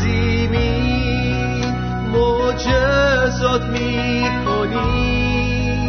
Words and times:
عظیمی 0.00 1.64
معجزات 2.12 3.62
می 3.62 4.24
کنی 4.44 5.88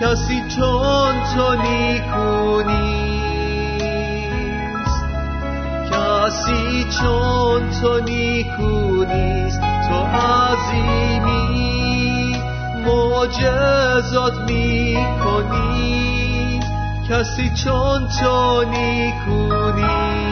کسی 0.00 0.42
چون 0.48 1.14
تو 1.34 1.54
نیکو 1.54 2.62
نیست 2.62 3.72
کسی 5.90 6.84
چون 6.84 7.70
تو 7.80 8.00
نیکو 8.00 9.04
نیست 9.04 9.60
تو 9.60 9.98
عظیمی 10.18 11.52
معجزات 12.86 14.34
می 14.50 14.96
کنی 15.24 16.60
کسی 17.08 17.50
چون 17.50 18.08
تو 18.20 18.64
نیکو 18.64 19.70
نیست 19.72 20.31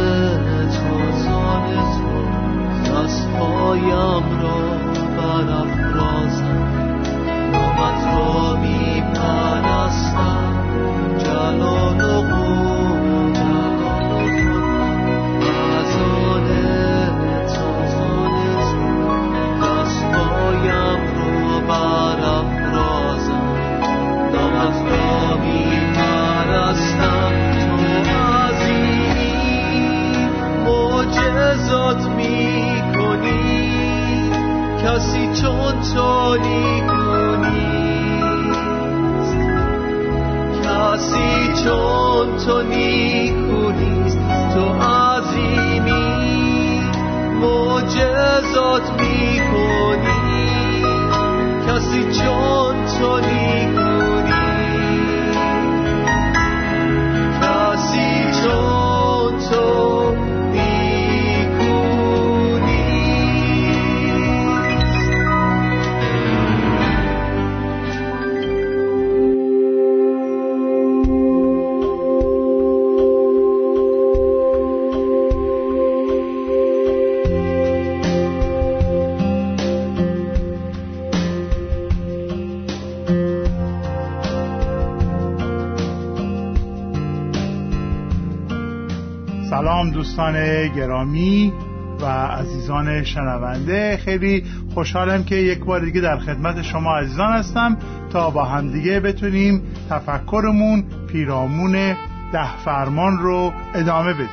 دوستان 90.21 90.67
گرامی 90.67 91.53
و 92.01 92.05
عزیزان 92.05 93.03
شنونده 93.03 93.97
خیلی 93.97 94.43
خوشحالم 94.73 95.23
که 95.23 95.35
یک 95.35 95.65
بار 95.65 95.79
دیگه 95.79 96.01
در 96.01 96.17
خدمت 96.17 96.61
شما 96.61 96.97
عزیزان 96.97 97.33
هستم 97.33 97.77
تا 98.13 98.29
با 98.29 98.43
همدیگه 98.43 98.99
بتونیم 98.99 99.61
تفکرمون 99.89 100.83
پیرامون 101.07 101.95
ده 102.33 102.57
فرمان 102.65 103.17
رو 103.17 103.53
ادامه 103.73 104.13
بدیم. 104.13 104.27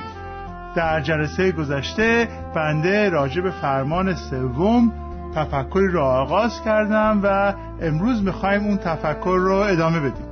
در 0.76 1.00
جلسه 1.00 1.52
گذشته 1.52 2.28
بنده 2.54 3.10
راجع 3.10 3.40
به 3.40 3.50
فرمان 3.50 4.14
سوم 4.14 4.92
تفکری 5.34 5.88
را 5.92 6.06
آغاز 6.06 6.62
کردم 6.64 7.20
و 7.22 7.54
امروز 7.82 8.22
می‌خوایم 8.22 8.64
اون 8.64 8.76
تفکر 8.76 9.36
رو 9.40 9.54
ادامه 9.54 10.00
بدیم. 10.00 10.26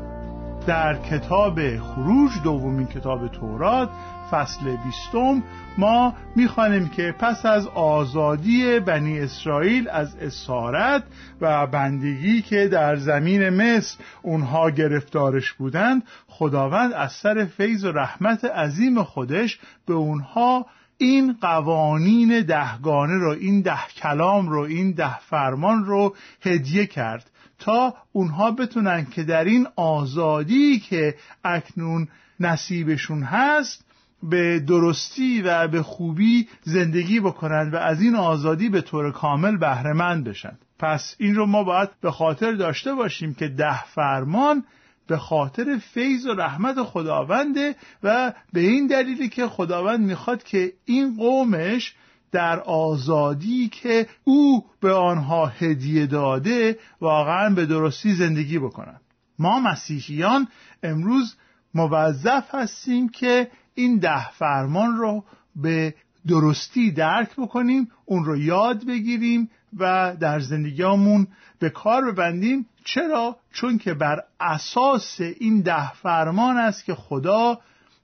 در 0.67 0.95
کتاب 0.95 1.61
خروج 1.79 2.31
دومین 2.45 2.87
کتاب 2.87 3.29
تورات 3.29 3.89
فصل 4.31 4.77
بیستم 4.85 5.43
ما 5.79 6.15
می‌خوانیم 6.37 6.89
که 6.89 7.15
پس 7.19 7.47
از 7.47 7.67
آزادی 7.67 8.81
بنی 8.81 9.21
اسرائیل 9.21 9.89
از 9.89 10.17
اسارت 10.17 11.03
و 11.41 11.67
بندگی 11.67 12.43
که 12.43 12.69
در 12.69 12.97
زمین 12.97 13.49
مصر 13.49 13.99
اونها 14.23 14.71
گرفتارش 14.71 15.53
بودند 15.53 16.03
خداوند 16.27 16.93
از 16.93 17.13
سر 17.13 17.45
فیض 17.45 17.85
و 17.85 17.93
رحمت 17.93 18.45
عظیم 18.45 19.03
خودش 19.03 19.59
به 19.87 19.95
اونها 19.95 20.67
این 20.99 21.37
قوانین 21.41 22.41
دهگانه 22.41 23.15
رو 23.15 23.31
این 23.31 23.63
ده 23.63 23.87
کلام 24.03 24.49
رو 24.49 24.61
این 24.61 24.93
ده 24.93 25.19
فرمان 25.19 25.85
رو 25.85 26.17
هدیه 26.43 26.87
کرد 26.87 27.31
تا 27.59 27.95
اونها 28.13 28.51
بتونن 28.51 29.05
که 29.05 29.23
در 29.23 29.45
این 29.45 29.67
آزادی 29.77 30.79
که 30.79 31.15
اکنون 31.45 32.09
نصیبشون 32.41 33.23
هست 33.23 33.86
به 34.23 34.61
درستی 34.61 35.43
و 35.43 35.69
به 35.69 35.83
خوبی 35.83 36.49
زندگی 36.63 37.21
بکنند 37.21 37.75
و 37.75 37.77
از 37.77 38.03
این 38.03 38.15
آزادی 38.15 38.69
به 38.69 38.81
طور 38.81 39.13
کامل 39.13 39.57
بهرهمند 39.57 40.25
بشن 40.25 40.59
پس 40.79 41.17
این 41.19 41.35
رو 41.35 41.47
ما 41.47 41.65
باید 41.65 41.89
به 42.01 42.11
خاطر 42.11 42.53
داشته 42.53 42.95
باشیم 42.95 43.35
که 43.35 43.49
ده 43.49 43.85
فرمان 43.85 44.65
به 45.07 45.17
خاطر 45.17 45.79
فیض 45.79 46.27
و 46.27 46.35
رحمت 46.35 46.83
خداونده 46.83 47.75
و 48.03 48.33
به 48.53 48.61
این 48.61 48.87
دلیلی 48.87 49.29
که 49.29 49.47
خداوند 49.47 50.01
می‌خواد 50.01 50.43
که 50.43 50.73
این 50.85 51.17
قومش 51.17 51.95
در 52.33 52.61
آزادی 52.61 53.69
که 53.69 54.07
او 54.25 54.65
به 54.81 54.93
آنها 54.93 55.47
هدیه 55.47 56.07
داده 56.07 56.79
واقعا 57.01 57.55
به 57.55 57.67
درستی 57.67 58.15
زندگی 58.15 58.59
بکنند. 58.59 59.01
ما 59.39 59.61
مسیحیان 59.61 60.49
امروز 60.83 61.37
موظف 61.75 62.55
هستیم 62.55 63.09
که 63.09 63.51
این 63.77 63.99
ده 63.99 64.31
فرمان 64.31 64.97
رو 64.97 65.25
به 65.57 65.95
درستی 66.29 66.91
درک 66.91 67.37
بکنیم 67.37 67.91
اون 68.05 68.25
رو 68.25 68.37
یاد 68.37 68.87
بگیریم 68.87 69.51
و 69.79 70.17
در 70.21 70.41
زندگیمون 70.41 71.27
به 71.59 71.71
کار 71.71 72.13
ببندیم 72.13 72.67
چرا؟ 72.85 73.37
چون 73.53 73.79
که 73.79 73.95
بر 73.95 74.23
اساس 74.41 75.21
این 75.21 75.61
ده 75.61 75.93
فرمان 75.93 76.57
است 76.57 76.85
که 76.85 76.95
خدا 76.95 77.59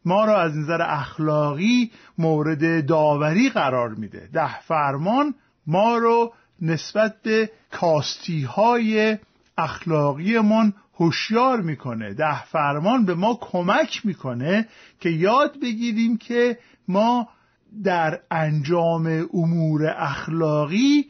ما 0.04 0.24
را 0.24 0.40
از 0.40 0.56
نظر 0.56 0.82
اخلاقی 0.82 1.90
مورد 2.18 2.86
داوری 2.86 3.50
قرار 3.50 3.88
میده 3.88 4.28
ده 4.32 4.60
فرمان 4.60 5.34
ما 5.66 5.96
رو 5.96 6.32
نسبت 6.60 7.22
به 7.22 7.50
کاستی 7.70 8.42
های 8.42 9.18
اخلاقیمون 9.58 10.74
هوشیار 11.02 11.60
می‌کنه. 11.60 12.14
ده 12.14 12.44
فرمان 12.44 13.04
به 13.04 13.14
ما 13.14 13.38
کمک 13.40 14.06
می‌کنه 14.06 14.68
که 15.00 15.10
یاد 15.10 15.60
بگیریم 15.60 16.16
که 16.16 16.58
ما 16.88 17.28
در 17.84 18.20
انجام 18.30 19.28
امور 19.34 19.86
اخلاقی 19.86 21.06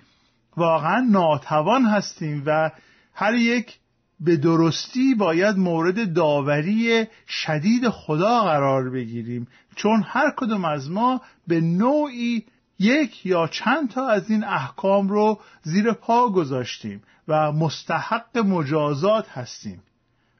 واقعا 0.57 1.01
ناتوان 1.01 1.85
هستیم 1.85 2.43
و 2.47 2.71
هر 3.15 3.35
یک 3.35 3.79
به 4.21 4.37
درستی 4.37 5.15
باید 5.15 5.57
مورد 5.57 6.13
داوری 6.13 7.07
شدید 7.29 7.89
خدا 7.89 8.41
قرار 8.41 8.91
بگیریم. 8.91 9.49
چون 9.77 10.05
هر 10.07 10.31
کدوم 10.37 10.65
از 10.65 10.91
ما 10.91 11.21
به 11.47 11.61
نوعی 11.61 12.45
یک 12.79 13.27
یا 13.27 13.47
چند 13.47 13.91
تا 13.91 14.09
از 14.09 14.31
این 14.31 14.45
احکام 14.45 15.09
رو 15.09 15.41
زیر 15.63 15.93
پا 15.93 16.29
گذاشتیم. 16.29 17.03
و 17.33 17.53
مستحق 17.53 18.39
مجازات 18.39 19.29
هستیم. 19.29 19.83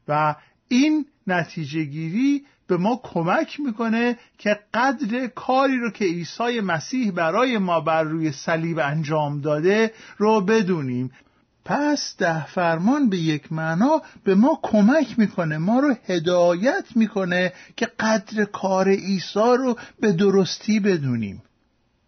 و 0.07 0.35
این 0.67 1.05
نتیجه 1.27 1.83
گیری 1.83 2.45
به 2.67 2.77
ما 2.77 2.99
کمک 3.03 3.59
می‌کنه 3.59 4.17
که 4.37 4.59
قدر 4.73 5.27
کاری 5.27 5.77
رو 5.79 5.89
که 5.89 6.05
عیسی 6.05 6.61
مسیح 6.61 7.11
برای 7.11 7.57
ما 7.57 7.79
بر 7.79 8.03
روی 8.03 8.31
صلیب 8.31 8.79
انجام 8.79 9.41
داده 9.41 9.93
رو 10.17 10.41
بدونیم. 10.41 11.11
پس 11.65 12.15
ده 12.17 12.45
فرمان 12.45 13.09
به 13.09 13.17
یک 13.17 13.51
معنا 13.51 14.01
به 14.23 14.35
ما 14.35 14.59
کمک 14.63 15.19
می‌کنه 15.19 15.57
ما 15.57 15.79
رو 15.79 15.95
هدایت 16.05 16.85
می‌کنه 16.95 17.53
که 17.75 17.85
قدر 17.85 18.45
کار 18.45 18.89
عیسی 18.89 19.55
رو 19.57 19.77
به 19.99 20.11
درستی 20.11 20.79
بدونیم. 20.79 21.41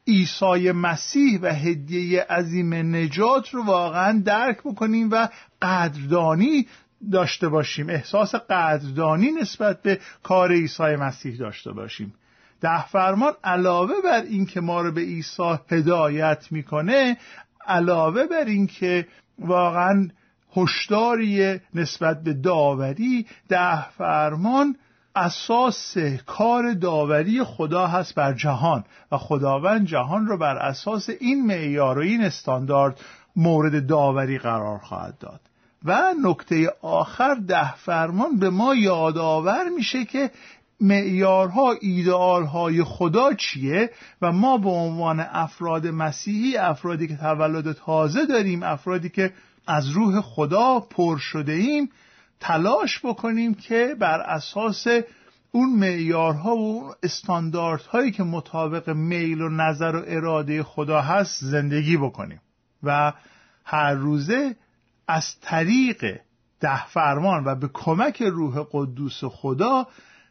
عیسی 0.08 0.72
مسیح 0.72 1.40
و 1.42 1.54
هدیه 1.54 2.22
عظیم 2.22 2.74
نجات 2.74 3.50
رو 3.50 3.64
واقعا 3.64 4.22
درک 4.26 4.60
بکنیم 4.66 5.10
و 5.12 5.28
قدردانی 5.62 6.68
داشته 7.12 7.50
باشیم. 7.50 7.90
احساس 7.90 8.36
قدردانی 8.36 9.32
نسبت 9.32 9.82
به 9.82 10.00
کار 10.24 10.52
عیسی 10.52 10.96
مسیح 10.96 11.38
داشته 11.38 11.72
باشیم. 11.72 12.14
ده 12.62 12.88
فرمان 12.88 13.34
علاوه 13.44 13.94
بر 14.04 14.22
اینکه 14.22 14.62
ما 14.62 14.82
رو 14.82 14.92
به 14.92 15.02
عیسی 15.02 15.60
هدایت 15.72 16.48
می‌کنه 16.52 17.18
علاوه 17.68 18.24
بر 18.24 18.46
اینکه 18.46 19.08
واقعا 19.40 20.10
هشداری 20.56 21.60
نسبت 21.74 22.24
به 22.24 22.34
داوری 22.34 23.26
ده 23.50 23.90
فرمان 23.90 24.76
اساس 25.16 25.98
کار 26.26 26.74
داوری 26.74 27.44
خدا 27.44 27.88
هست 27.88 28.16
بر 28.16 28.34
جهان 28.34 28.84
و 29.12 29.18
خداوند 29.18 29.88
جهان 29.88 30.28
رو 30.28 30.38
بر 30.38 30.58
اساس 30.58 31.10
این 31.20 31.46
معیار 31.46 31.98
و 31.98 32.02
این 32.02 32.24
استاندارد 32.24 33.00
مورد 33.36 33.88
داوری 33.88 34.38
قرار 34.38 34.78
خواهد 34.78 35.18
داد. 35.20 35.40
و 35.86 36.14
نکته 36.24 36.74
آخر 36.82 37.36
ده 37.48 37.76
فرمان 37.76 38.40
به 38.40 38.50
ما 38.50 38.76
یادآور 38.76 39.70
میشه 39.70 40.06
که 40.06 40.32
معیارها 40.82 41.76
ایدئالهای 41.82 42.84
خدا 42.84 43.34
چیه 43.34 43.92
و 44.22 44.32
ما 44.32 44.58
به 44.58 44.70
عنوان 44.70 45.20
افراد 45.20 45.88
مسیحی 45.88 46.58
افرادی 46.58 47.08
که 47.08 47.18
تولد 47.18 47.72
تازه 47.72 48.26
داریم 48.26 48.64
افرادی 48.64 49.10
که 49.10 49.34
از 49.68 49.90
روح 49.90 50.22
خدا 50.22 50.80
پر 50.80 51.18
شده 51.18 51.54
ایم 51.54 51.90
تلاش 52.40 53.06
بکنیم 53.06 53.54
که 53.54 53.96
بر 54.00 54.20
اساس 54.20 54.88
اون 55.52 55.70
معیارها 55.70 56.56
و 56.56 56.60
اون 56.60 56.94
استانداردهایی 57.04 58.12
که 58.12 58.24
مطابق 58.24 58.90
میل 58.90 59.42
و 59.42 59.50
نظر 59.50 59.96
و 59.96 60.04
اراده 60.08 60.64
خدا 60.64 61.02
هست 61.02 61.44
زندگی 61.44 61.98
بکنیم. 61.98 62.42
و 62.84 63.14
هر 63.66 63.94
روزه 63.94 64.56
از 65.08 65.40
طریق 65.42 66.20
ده 66.60 66.88
فرمان 66.88 67.44
و 67.46 67.56
به 67.56 67.70
کمک 67.74 68.22
روح 68.22 68.66
قدوس 68.72 69.24
خدا 69.24 69.88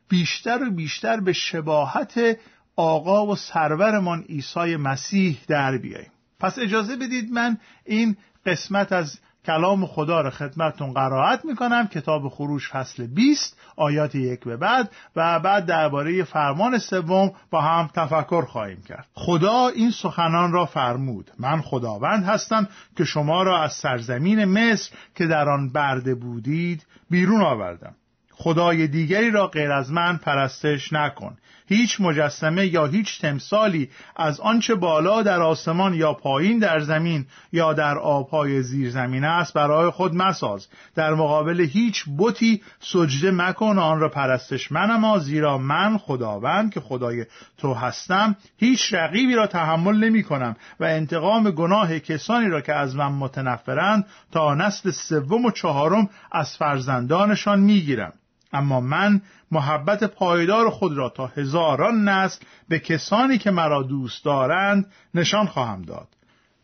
بیشتر 0.08 0.62
و 0.62 0.70
بیشتر 0.70 1.20
به 1.20 1.32
شباهت 1.32 2.38
آقا 2.76 3.26
و 3.26 3.36
سرورمان 3.36 4.22
عیسی 4.22 4.76
مسیح 4.76 5.38
در 5.48 5.78
بیاییم. 5.78 6.10
پس 6.40 6.58
اجازه 6.58 6.96
بدید 6.96 7.32
من 7.32 7.58
این 7.84 8.16
قسمت 8.46 8.92
از 8.92 9.18
کلام 9.46 9.87
خدا 9.87 10.20
را 10.20 10.31
خدمتتون 10.31 10.93
قرائت 10.93 11.44
می‌کنم. 11.44 11.87
کتاب 11.87 12.29
خروش 12.29 12.70
فصل 12.70 13.06
20 13.06 13.56
آیات 13.76 14.14
یک 14.14 14.44
به 14.44 14.56
بعد. 14.56 14.91
و 15.17 15.41
بعد 15.41 15.67
درباره 15.67 16.25
فرمان 16.25 16.79
سوم 16.79 17.32
با 17.50 17.61
هم 17.61 17.91
تفکر 17.94 18.44
خواهیم 18.44 18.82
کرد. 18.88 19.06
خدا 19.14 19.69
این 19.69 19.91
سخنان 19.91 20.52
را 20.52 20.67
فرمود. 20.67 21.31
من 21.38 21.61
خداوند 21.61 22.25
هستم 22.25 22.69
که 22.96 23.05
شما 23.05 23.43
را 23.43 23.62
از 23.62 23.73
سرزمین 23.73 24.44
مصر 24.44 24.91
که 25.14 25.26
در 25.26 25.49
آن 25.49 25.73
برده 25.73 26.14
بودید 26.14 26.87
بیرون 27.11 27.40
آوردم. 27.40 27.94
خدای 28.36 28.86
دیگری 28.86 29.31
را 29.31 29.46
غیر 29.46 29.72
از 29.72 29.92
من 29.92 30.16
پرستش 30.16 30.92
نکن. 30.92 31.36
هیچ 31.66 32.00
مجسمه 32.00 32.66
یا 32.66 32.86
هیچ 32.86 33.20
تمثالی 33.20 33.90
از 34.16 34.40
آنچه 34.40 34.75
بالا 34.75 35.22
در 35.22 35.42
آسمان 35.42 35.94
یا 35.94 36.12
پایین 36.12 36.58
در 36.58 36.81
زمین 36.81 37.26
یا 37.52 37.72
در 37.72 37.98
آبهای 37.98 38.62
زیر 38.62 38.90
زمین 38.90 39.25
است 39.25 39.54
برای 39.54 39.90
خود 39.90 40.14
مساز. 40.14 40.69
در 40.94 41.14
مقابل 41.14 41.60
هیچ 41.60 42.04
بتی 42.19 42.62
سجده 42.81 43.31
مکن 43.31 43.78
آن 43.78 44.00
را 44.00 44.08
پرستش 44.08 44.72
منما 44.72 45.19
زیرا 45.19 45.58
من 45.58 45.98
خداوند 45.98 46.72
که 46.72 46.80
خدای 46.80 47.26
تو 47.58 47.75
هستم 47.75 48.37
هیچ 48.56 48.94
رقیبی 48.94 49.34
را 49.34 49.46
تحمل 49.46 50.04
نمی 50.04 50.22
کنم 50.22 50.56
و 50.80 50.84
انتقام 50.84 51.50
گناه 51.50 51.98
کسانی 51.98 52.48
را 52.48 52.60
که 52.60 52.75
از 52.75 52.96
من 52.96 53.12
متنفرند 53.12 54.06
تا 54.32 54.54
نسل 54.54 54.90
سوم 54.90 55.44
و 55.44 55.50
چهارم 55.50 56.08
از 56.32 56.56
فرزندانشان 56.56 57.60
می‌گیرم 57.60 58.12
اما 58.54 58.80
من 58.80 59.20
محبت 59.50 60.04
پایدار 60.04 60.70
خود 60.70 60.96
را 60.96 61.08
تا 61.08 61.26
هزاران 61.26 62.08
نسل 62.08 62.44
به 62.68 62.78
کسانی 62.78 63.38
که 63.38 63.50
مرا 63.50 63.82
دوست 63.82 64.24
دارند 64.24 64.92
نشان 65.14 65.46
خواهم 65.46 65.82
داد. 65.82 66.08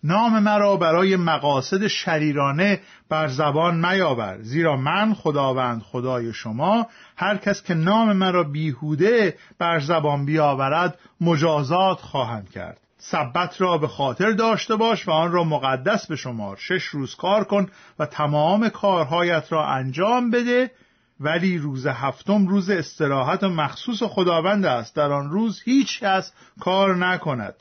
نام 0.04 0.38
مرا 0.38 0.76
برای 0.76 1.16
مقاصد 1.16 1.86
شریرانه 1.86 2.80
بر 3.08 3.28
زبان 3.28 3.90
میاور 3.90 4.38
زیرا 4.42 4.76
من 4.76 5.14
خداوند 5.14 5.82
خدای 5.82 6.32
شما 6.32 6.86
هر 7.16 7.36
کس 7.36 7.62
که 7.62 7.74
نام 7.74 8.12
مرا 8.12 8.44
بیهوده 8.44 9.36
بر 9.58 9.80
زبان 9.80 10.24
بیاورد 10.24 10.98
مجازات 11.20 12.00
خواهم 12.00 12.46
کرد. 12.46 12.80
سبت 12.98 13.60
را 13.60 13.78
به 13.78 13.88
خاطر 13.88 14.30
داشته 14.30 14.76
باش 14.76 15.08
و 15.08 15.10
آن 15.10 15.32
را 15.32 15.44
مقدس 15.44 16.06
به 16.06 16.16
شمار. 16.16 16.56
شش 16.56 16.84
روز 16.84 17.14
کار 17.14 17.44
کن 17.44 17.66
و 17.98 18.06
تمام 18.06 18.68
کارهایت 18.68 19.52
را 19.52 19.66
انجام 19.66 20.30
بده. 20.30 20.70
ولی 21.20 21.58
روز 21.58 21.86
هفتم 21.86 22.46
روز 22.46 22.70
استراحت 22.70 23.44
مخصوص 23.44 24.02
خداوند 24.02 24.66
است. 24.66 24.96
در 24.96 25.12
آن 25.12 25.30
روز 25.30 25.62
هیچ 25.64 26.00
کس 26.00 26.32
کار 26.60 26.96
نکند. 26.96 27.54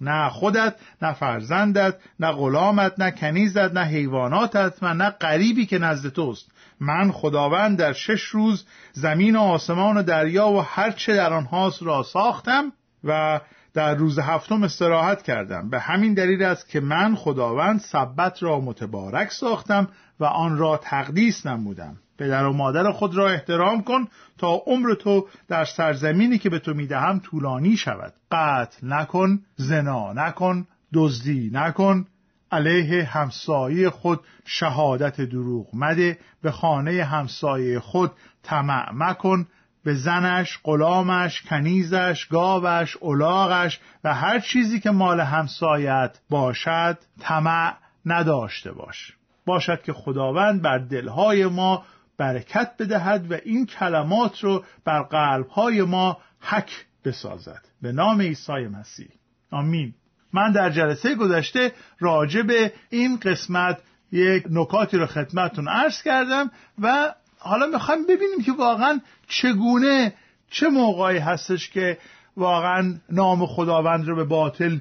نه 0.00 0.28
خودت 0.28 0.74
نه 1.02 1.12
فرزندت 1.12 1.94
نه 2.20 2.32
غلامت 2.32 2.92
نه 2.98 3.10
کنیزت 3.10 3.72
نه 3.72 3.84
حیواناتت 3.84 4.74
و 4.82 4.94
نه 4.94 5.10
قریبی 5.10 5.66
که 5.66 5.78
نزد 5.78 6.08
توست. 6.08 6.50
من 6.80 7.12
خداوند 7.12 7.78
در 7.78 7.92
شش 7.92 8.22
روز 8.22 8.66
زمین 8.92 9.36
و 9.36 9.40
آسمان 9.40 9.96
و 9.96 10.02
دریا 10.02 10.48
و 10.48 10.60
هر 10.60 10.90
چه 10.90 11.14
در 11.14 11.32
آنهاست 11.32 11.82
را 11.82 12.02
ساختم 12.02 12.72
و 13.04 13.40
در 13.74 13.94
روز 13.94 14.18
هفتم 14.18 14.62
استراحت 14.62 15.22
کردم. 15.22 15.70
به 15.70 15.80
همین 15.80 16.14
دلیل 16.14 16.42
است 16.42 16.68
که 16.68 16.80
من 16.80 17.14
خداوند 17.14 17.80
سبت 17.80 18.42
را 18.42 18.60
متبارک 18.60 19.30
ساختم 19.30 19.88
و 20.20 20.24
آن 20.24 20.58
را 20.58 20.76
تقدیس 20.76 21.46
نمودم. 21.46 21.96
پدر 22.18 22.44
و 22.44 22.52
مادر 22.52 22.92
خود 22.92 23.16
را 23.16 23.28
احترام 23.30 23.82
کن 23.82 24.08
تا 24.38 24.62
عمر 24.66 24.94
تو 24.94 25.28
در 25.48 25.64
سرزمینی 25.64 26.38
که 26.38 26.50
به 26.50 26.58
تو 26.58 26.74
می‌دهم 26.74 27.20
طولانی 27.20 27.76
شود. 27.76 28.12
قتل 28.32 28.92
نکن 28.92 29.40
زنا 29.56 30.12
نکن 30.12 30.66
دزدی 30.94 31.50
نکن. 31.52 32.06
علیه 32.52 33.04
همسایه 33.04 33.90
خود 33.90 34.20
شهادت 34.44 35.20
دروغ 35.20 35.66
مده. 35.72 36.18
به 36.42 36.50
خانه 36.50 37.04
همسایه 37.04 37.80
خود 37.80 38.12
طمع 38.42 38.92
مکن. 38.92 39.46
به 39.84 39.94
زنش، 39.94 40.58
غلامش، 40.64 41.42
کنیزش، 41.42 42.26
گاوش، 42.26 42.96
الاغش 43.02 43.80
و 44.04 44.14
هر 44.14 44.38
چیزی 44.38 44.80
که 44.80 44.90
مال 44.90 45.20
همسایت 45.20 46.18
باشد 46.30 46.98
طمع 47.20 47.74
نداشته 48.06 48.72
باش. 48.72 49.12
باشد 49.46 49.82
که 49.82 49.92
خداوند 49.92 50.62
بر 50.62 50.78
دلهای 50.78 51.46
ما 51.46 51.84
برکت 52.18 52.72
بدهد 52.78 53.32
و 53.32 53.34
این 53.44 53.66
کلمات 53.66 54.44
رو 54.44 54.64
بر 54.84 55.02
قلبهای 55.02 55.82
ما 55.82 56.18
حک 56.40 56.86
بسازد. 57.04 57.62
به 57.82 57.92
نام 57.92 58.20
عیسی 58.20 58.52
مسیح. 58.52 59.08
آمین. 59.50 59.94
من 60.32 60.52
در 60.52 60.70
جلسه 60.70 61.14
گذشته 61.14 61.72
راجع 61.98 62.42
به 62.42 62.72
این 62.90 63.16
قسمت 63.16 63.78
یک 64.12 64.44
نکاتی 64.50 64.96
رو 64.96 65.06
خدمتتون 65.06 65.68
عرض 65.68 66.02
کردم 66.02 66.50
و 66.78 67.14
حالا 67.38 67.66
می‌خوایم 67.66 68.02
ببینیم 68.02 68.42
که 68.46 68.52
واقعا 68.52 69.00
چگونه 69.28 70.14
چه 70.50 70.68
موقعی 70.68 71.18
هستش 71.18 71.70
که 71.70 71.98
واقعا 72.36 72.94
نام 73.10 73.46
خداوند 73.46 74.08
رو 74.08 74.16
به 74.16 74.24
باطل 74.24 74.78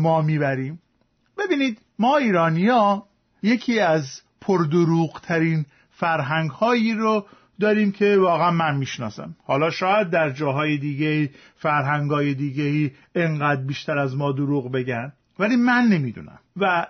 ما 0.00 0.22
می‌بریم. 0.22 0.82
ببینید 1.38 1.78
ما 1.98 2.16
ایرانیا 2.16 3.02
یکی 3.42 3.80
از 3.80 4.22
پردروغ 4.40 5.20
ترین 5.20 5.66
فرهنگ 5.96 6.50
هایی 6.50 6.94
رو 6.94 7.26
داریم 7.60 7.92
که 7.92 8.16
واقعا 8.16 8.50
من 8.50 8.76
می‌شناسم. 8.76 9.36
حالا 9.44 9.70
شاید 9.70 10.10
در 10.10 10.30
جاهای 10.30 10.78
دیگه 10.78 11.30
فرهنگ 11.56 12.10
های 12.10 12.34
دیگه 12.34 12.92
انقدر 13.14 13.60
بیشتر 13.60 13.98
از 13.98 14.16
ما 14.16 14.32
دروغ 14.32 14.72
بگن 14.72 15.12
ولی 15.38 15.56
من 15.56 15.84
نمی‌دونم. 15.84 16.38
و 16.56 16.86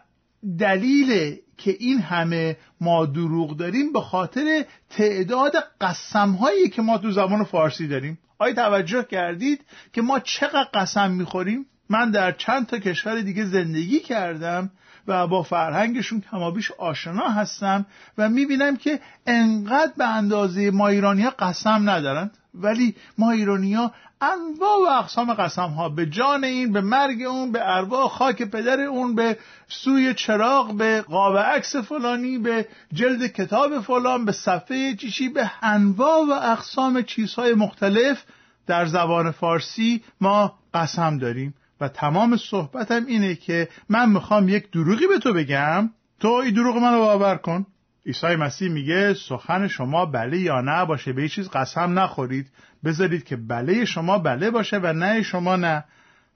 دلیل 0.58 1.36
که 1.56 1.76
این 1.78 2.00
همه 2.00 2.56
ما 2.80 3.06
دروغ 3.06 3.56
داریم 3.56 3.92
به 3.92 4.00
خاطر 4.00 4.64
تعداد 4.90 5.52
قسم 5.80 6.30
هایی 6.30 6.68
که 6.68 6.82
ما 6.82 6.98
تو 6.98 7.10
زبان 7.10 7.44
فارسی 7.44 7.88
داریم. 7.88 8.18
آیا 8.38 8.54
توجه 8.54 9.02
کردید 9.02 9.64
که 9.92 10.02
ما 10.02 10.20
چقدر 10.20 10.68
قسم 10.74 11.10
می‌خوریم؟ 11.10 11.66
من 11.90 12.10
در 12.10 12.32
چند 12.32 12.66
تا 12.66 12.78
کشور 12.78 13.20
دیگه 13.20 13.44
زندگی 13.44 14.00
کردم 14.00 14.70
و 15.06 15.26
با 15.26 15.42
فرهنگشون 15.42 16.22
کمابیش 16.30 16.72
آشنا 16.78 17.28
هستم 17.28 17.86
و 18.18 18.28
می‌بینم 18.28 18.76
که 18.76 19.00
انقدر 19.26 19.92
به 19.96 20.06
اندازه 20.06 20.70
ما 20.70 20.88
ایرانی 20.88 21.22
ها 21.22 21.30
قسم 21.38 21.90
ندارند. 21.90 22.30
ولی 22.54 22.94
ما 23.18 23.30
ایرانی 23.30 23.74
ها 23.74 23.92
انواع 24.20 24.78
و 24.86 24.98
اقسام 24.98 25.34
قسم 25.34 25.68
ها 25.68 25.88
به 25.88 26.06
جان 26.06 26.44
این 26.44 26.72
به 26.72 26.80
مرگ 26.80 27.22
اون 27.22 27.52
به 27.52 27.76
ارواح 27.76 28.08
خاک 28.08 28.42
پدر 28.42 28.80
اون 28.80 29.14
به 29.14 29.38
سوی 29.68 30.14
چراغ 30.14 30.76
به 30.76 31.02
قاب 31.02 31.38
عکس 31.38 31.76
فلانی 31.76 32.38
به 32.38 32.68
جلد 32.92 33.26
کتاب 33.26 33.80
فلان 33.80 34.24
به 34.24 34.32
صفحه 34.32 34.94
چیشی 34.94 35.28
به 35.28 35.50
انواع 35.62 36.26
و 36.28 36.32
اقسام 36.32 37.02
چیزهای 37.02 37.54
مختلف 37.54 38.24
در 38.66 38.86
زبان 38.86 39.30
فارسی 39.30 40.02
ما 40.20 40.54
قسم 40.74 41.18
داریم. 41.18 41.54
و 41.80 41.88
تمام 41.88 42.36
صحبتم 42.36 43.06
اینه 43.06 43.34
که 43.34 43.68
من 43.88 44.10
می‌خوام 44.10 44.48
یک 44.48 44.70
دروغی 44.70 45.06
به 45.06 45.18
تو 45.18 45.32
بگم. 45.32 45.90
تو 46.20 46.28
این 46.28 46.54
دروغ 46.54 46.76
منو 46.76 46.98
باور 46.98 47.36
کن. 47.36 47.66
عیسی 48.06 48.36
مسیح 48.36 48.68
میگه 48.68 49.14
سخن 49.14 49.68
شما 49.68 50.06
بله 50.06 50.38
یا 50.38 50.60
نه 50.60 50.84
باشه 50.84 51.12
به 51.12 51.28
چیز 51.28 51.48
قسم 51.48 51.98
نخورید. 51.98 52.46
بذارید 52.84 53.24
که 53.24 53.36
بله 53.36 53.84
شما 53.84 54.18
بله 54.18 54.50
باشه 54.50 54.78
و 54.78 54.92
نه 54.92 55.22
شما 55.22 55.56
نه. 55.56 55.84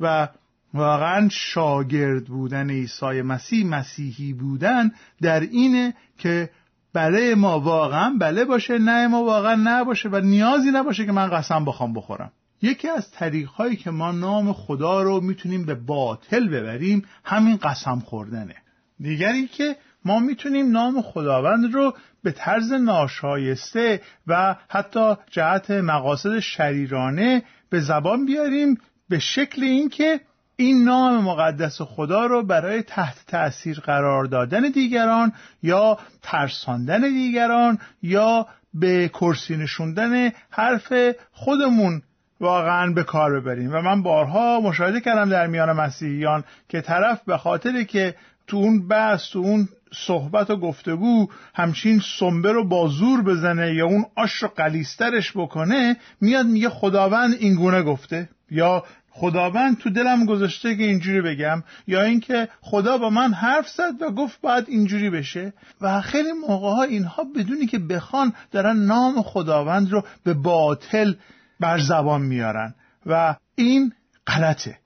و 0.00 0.28
واقعا 0.74 1.28
شاگرد 1.28 2.24
بودن 2.24 2.70
عیسی 2.70 3.22
مسیح 3.22 3.66
مسیحی 3.66 4.32
بودن 4.32 4.90
در 5.22 5.40
اینه 5.40 5.94
که 6.18 6.50
بله 6.92 7.34
ما 7.34 7.60
واقعا 7.60 8.16
بله 8.20 8.44
باشه 8.44 8.78
نه 8.78 9.06
ما 9.06 9.24
واقعا 9.24 9.54
نه 9.54 9.84
باشه 9.84 10.08
و 10.08 10.20
نیازی 10.20 10.70
نباشه 10.70 11.06
که 11.06 11.12
من 11.12 11.30
قسم 11.30 11.64
بخوام 11.64 11.94
بخورم. 11.94 12.32
یکی 12.62 12.88
از 12.88 13.10
طریق 13.10 13.48
هایی 13.48 13.76
که 13.76 13.90
ما 13.90 14.12
نام 14.12 14.52
خدا 14.52 15.02
رو 15.02 15.20
می‌تونیم 15.20 15.66
به 15.66 15.74
باطل 15.74 16.48
ببریم 16.48 17.04
همین 17.24 17.56
قسم 17.56 17.98
خوردنه. 17.98 18.56
دیگری 19.00 19.46
که 19.46 19.76
ما 20.04 20.18
می‌تونیم 20.18 20.70
نام 20.70 21.02
خداوند 21.02 21.74
رو 21.74 21.94
به 22.22 22.32
طرز 22.32 22.72
ناشایسته 22.72 24.00
و 24.26 24.56
حتی 24.68 25.14
جهت 25.30 25.70
مقاصد 25.70 26.38
شریرانه 26.38 27.42
به 27.70 27.80
زبان 27.80 28.26
بیاریم 28.26 28.78
به 29.08 29.18
شکل 29.18 29.62
اینکه 29.62 30.20
این 30.56 30.84
نام 30.84 31.24
مقدس 31.24 31.80
خدا 31.80 32.26
رو 32.26 32.42
برای 32.42 32.82
تحت 32.82 33.16
تأثیر 33.26 33.80
قرار 33.80 34.24
دادن 34.24 34.70
دیگران 34.70 35.32
یا 35.62 35.98
ترساندن 36.22 37.00
دیگران 37.00 37.78
یا 38.02 38.46
به 38.74 39.08
کرسی 39.08 39.56
نشوندن 39.56 40.30
حرف 40.50 40.92
خودمون 41.32 42.02
واقعا 42.40 42.92
به 42.92 43.04
کار 43.04 43.40
ببریم. 43.40 43.72
و 43.72 43.80
من 43.80 44.02
بارها 44.02 44.60
مشاهده 44.60 45.00
کردم 45.00 45.30
در 45.30 45.46
میان 45.46 45.72
مسیحیان 45.72 46.44
که 46.68 46.80
طرف 46.80 47.20
به 47.26 47.36
خاطر 47.36 47.82
که 47.82 48.14
تو 48.46 48.56
اون 48.56 48.88
بحث 48.88 49.30
تو 49.30 49.38
اون 49.38 49.68
صحبت 49.92 50.50
و 50.50 50.56
گفتگو 50.56 51.28
همچین 51.54 52.02
سنبه 52.18 52.52
رو 52.52 52.68
با 52.68 52.88
زور 52.88 53.22
بزنه 53.22 53.74
یا 53.74 53.86
اون 53.86 54.04
آش 54.16 54.32
رو 54.32 54.48
قلیسترش 54.48 55.32
بکنه 55.36 55.96
میاد 56.20 56.46
میگه 56.46 56.68
خداوند 56.68 57.34
این 57.38 57.54
گونه 57.54 57.82
گفته. 57.82 58.28
یا 58.50 58.84
خداوند 59.10 59.78
تو 59.78 59.90
دلم 59.90 60.26
گذاشته 60.26 60.76
که 60.76 60.82
اینجوری 60.82 61.20
بگم 61.20 61.62
یا 61.86 62.02
اینکه 62.02 62.48
خدا 62.60 62.98
با 62.98 63.10
من 63.10 63.32
حرف 63.32 63.68
زد 63.68 64.02
و 64.02 64.10
گفت 64.10 64.40
باید 64.40 64.64
اینجوری 64.68 65.10
بشه. 65.10 65.52
و 65.80 66.00
خیلی 66.00 66.32
موقع 66.32 66.68
ها 66.68 66.82
اینها 66.82 67.24
بدونی 67.36 67.66
که 67.66 67.78
بخوان 67.78 68.32
دارن 68.50 68.76
نام 68.76 69.22
خداوند 69.22 69.92
رو 69.92 70.04
به 70.24 70.34
باطل 70.34 71.14
بر 71.60 71.78
زبان 71.78 72.22
میارن. 72.22 72.74
و 73.06 73.36
این 73.54 73.92
غلطه. 74.26 74.78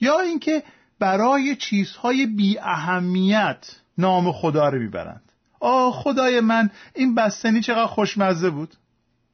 یا 0.00 0.20
اینکه 0.20 0.62
برای 0.98 1.56
چیزهای 1.56 2.26
بی 2.26 2.58
اهمیت 2.58 3.76
نام 3.98 4.32
خدا 4.32 4.68
رو 4.68 4.78
می‌برند. 4.78 5.32
آه 5.60 5.92
خدای 5.92 6.40
من 6.40 6.70
این 6.94 7.14
بستنی 7.14 7.60
چقدر 7.60 7.86
خوشمزه 7.86 8.50
بود. 8.50 8.74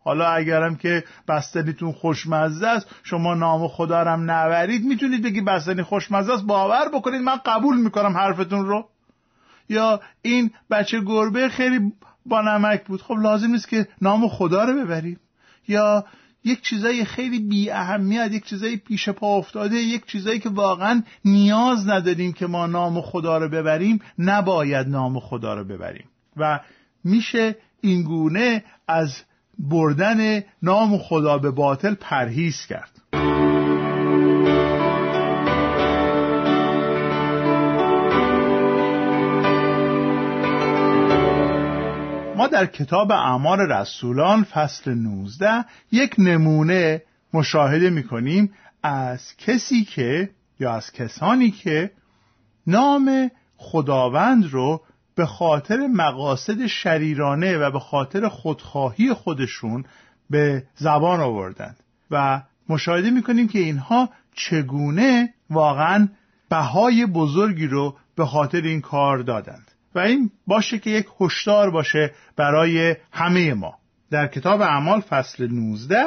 حالا 0.05 0.27
اگرم 0.27 0.77
که 0.77 1.05
بستنیتون 1.29 1.93
خوشمزه 1.93 2.67
است 2.67 2.87
شما 3.03 3.35
نام 3.35 3.69
خدا 3.69 4.03
رو 4.03 4.11
هم 4.11 4.31
نبرید 4.31 4.85
می‌تونید 4.85 5.23
بگی 5.23 5.41
بستنی 5.41 5.83
خوشمزه 5.83 6.33
است. 6.33 6.45
باور 6.45 6.89
بکنید 6.95 7.23
من 7.23 7.37
قبول 7.37 7.81
می‌کنم 7.81 8.17
حرفتون 8.17 8.67
رو. 8.67 8.89
یا 9.69 10.01
این 10.23 10.51
بچه 10.71 11.01
گربه 11.01 11.49
خیلی 11.49 11.93
با 12.27 12.41
نمک 12.43 12.85
بود. 12.85 13.03
خب 13.03 13.15
لازم 13.15 13.47
نیست 13.47 13.69
که 13.69 13.89
نام 14.03 14.29
خدا 14.29 14.65
رو 14.65 14.85
ببریم. 14.85 15.21
یا 15.69 16.05
یک 16.45 16.63
چیزای 16.63 17.05
خیلی 17.05 17.39
بی 17.39 17.71
اهمیت 17.71 18.33
یک 18.33 18.45
چیزای 18.45 18.77
پیش 18.77 19.09
پا 19.09 19.37
افتاده 19.37 19.77
یک 19.77 20.07
چیزایی 20.07 20.39
که 20.39 20.49
واقعا 20.49 21.03
نیاز 21.25 21.89
نداریم 21.89 22.33
که 22.33 22.47
ما 22.47 22.67
نام 22.67 23.01
خدا 23.01 23.39
رو 23.39 23.49
ببریم 23.49 24.01
نباید 24.19 24.89
نام 24.89 25.21
خدا 25.21 25.55
رو 25.55 25.65
ببریم. 25.65 26.05
و 26.37 26.61
میشه 27.05 27.57
اینگونه 27.81 28.65
از 28.89 29.23
بردن 29.59 30.43
نام 30.63 30.99
خدا 30.99 31.39
به 31.39 31.51
باطل 31.51 31.95
پرهیز 31.95 32.67
کرد. 32.67 33.00
ما 42.41 42.47
در 42.47 42.67
کتاب 42.67 43.13
اعمال 43.13 43.61
رسولان 43.61 44.45
فصل 44.45 44.95
19 44.95 45.65
یک 45.93 46.15
نمونه 46.19 47.03
مشاهده 47.33 47.91
می‌کنیم 47.91 48.53
از 48.83 49.37
کسی 49.37 49.85
که 49.85 50.31
یا 50.61 50.73
از 50.73 50.93
کسانی 50.93 51.51
که 51.51 51.91
نام 52.67 53.31
خداوند 53.57 54.53
رو 54.53 54.83
به 55.15 55.27
خاطر 55.27 55.87
مقاصد 55.87 56.67
شریرانه 56.67 57.59
و 57.59 57.71
به 57.71 57.79
خاطر 57.81 58.29
خودخواهی 58.29 59.15
خودشون 59.15 59.85
به 60.31 60.65
زبان 60.77 61.21
آوردند 61.21 61.77
و 62.11 62.43
مشاهده 62.69 63.11
می‌کنیم 63.11 63.49
که 63.49 63.59
اینها 63.59 64.11
چگونه 64.35 65.35
واقعا 65.51 66.09
بهای 66.49 67.07
بزرگی 67.07 67.67
رو 67.67 67.97
به 68.17 68.27
خاطر 68.27 68.61
این 68.61 68.81
کار 68.81 69.19
دادند. 69.19 69.70
و 69.95 69.99
این 69.99 70.31
باشه 70.47 70.79
که 70.79 70.91
یک 70.91 71.07
هشدار 71.21 71.71
باشه 71.71 72.11
برای 72.37 72.97
همه 73.13 73.55
ما. 73.55 73.75
در 74.11 74.27
کتاب 74.27 74.61
اعمال 74.61 75.01
فصل 75.01 75.49
19 75.53 76.05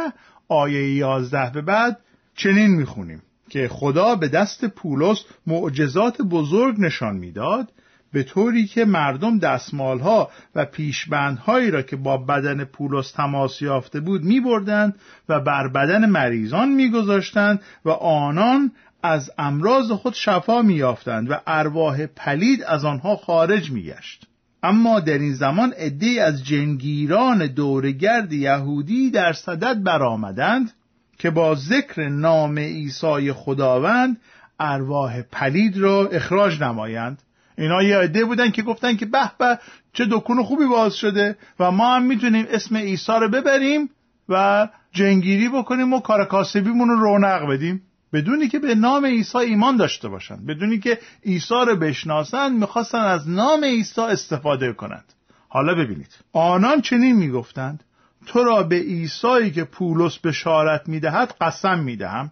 آیه 0.47 0.95
11 0.95 1.51
به 1.53 1.61
بعد 1.61 1.99
چنین 2.35 2.67
می‌خونیم 2.67 3.21
که 3.49 3.67
خدا 3.67 4.15
به 4.15 4.27
دست 4.27 4.65
پولس 4.65 5.25
معجزات 5.47 6.21
بزرگ 6.21 6.79
نشان 6.79 7.15
می‌داد 7.15 7.71
به 8.13 8.23
طوری 8.23 8.67
که 8.67 8.85
مردم 8.85 9.39
دستمالها 9.39 10.29
و 10.55 10.65
پیشبندهایی 10.65 11.71
را 11.71 11.81
که 11.81 11.95
با 11.95 12.17
بدن 12.17 12.63
پولس 12.63 13.11
تماس 13.11 13.61
یافته 13.61 13.99
بود 13.99 14.23
میبردند 14.23 14.95
و 15.29 15.39
بر 15.39 15.67
بدن 15.67 16.09
مریضان 16.09 16.69
میگذاشتند 16.69 17.61
و 17.85 17.89
آنان 17.89 18.71
از 19.03 19.31
امراض 19.37 19.91
خود 19.91 20.13
شفا 20.13 20.61
میافتند 20.61 21.31
و 21.31 21.33
ارواح 21.47 22.05
پلید 22.05 22.63
از 22.63 22.85
آنها 22.85 23.15
خارج 23.15 23.71
میگشت. 23.71 24.27
اما 24.63 24.99
در 24.99 25.17
این 25.17 25.33
زمان 25.33 25.73
عده 25.77 26.21
از 26.21 26.45
جنگیران 26.45 27.47
دورگرد 27.47 28.33
یهودی 28.33 29.11
در 29.11 29.33
صدد 29.33 29.83
برآمدند 29.83 30.71
که 31.17 31.29
با 31.29 31.55
ذکر 31.55 32.09
نام 32.09 32.59
عیسی 32.59 33.31
خداوند 33.31 34.17
ارواح 34.59 35.21
پلید 35.21 35.77
را 35.77 36.07
اخراج 36.07 36.61
نمایند. 36.61 37.21
اینا 37.57 37.83
یه 37.83 37.97
عده 37.97 38.25
بودن 38.25 38.51
که 38.51 38.61
گفتن 38.61 38.95
که 38.95 39.05
به 39.05 39.31
به 39.39 39.59
چه 39.93 40.05
دکون 40.11 40.43
خوبی 40.43 40.65
باز 40.65 40.95
شده 40.95 41.37
و 41.59 41.71
ما 41.71 41.95
هم 41.95 42.03
می‌تونیم 42.03 42.45
اسم 42.49 42.77
عیسی 42.77 43.11
رو 43.11 43.29
ببریم 43.29 43.89
و 44.29 44.67
جنگیری 44.91 45.49
بکنیم 45.49 45.93
و 45.93 45.99
کار 45.99 46.25
کاسبیمون 46.25 46.89
رو 46.89 46.95
رونق 46.95 47.49
بدیم. 47.49 47.81
بدونی 48.13 48.47
که 48.47 48.59
به 48.59 48.75
نام 48.75 49.05
عیسی 49.05 49.37
ایمان 49.37 49.77
داشته 49.77 50.09
باشند 50.09 50.45
بدونی 50.45 50.79
که 50.79 50.99
عیسی 51.25 51.53
رو 51.67 51.75
بشناسند 51.75 52.59
می‌خواستن 52.59 52.99
از 52.99 53.29
نام 53.29 53.63
عیسی 53.63 54.01
استفاده 54.01 54.73
کنند. 54.73 55.13
حالا 55.49 55.75
ببینید. 55.75 56.17
آنان 56.33 56.81
چنین 56.81 57.15
می‌گفتند. 57.15 57.83
تو 58.25 58.43
را 58.43 58.63
به 58.63 58.75
عیسی 58.75 59.51
که 59.51 59.63
پولس 59.63 60.17
بشارت 60.17 60.89
می‌دهد 60.89 61.35
قسم 61.41 61.79
می‌دهم 61.79 62.31